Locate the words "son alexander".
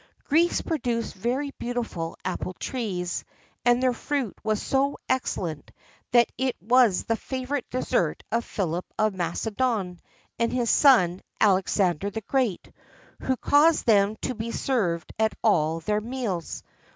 10.71-12.09